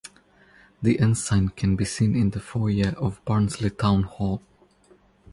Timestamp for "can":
1.49-1.75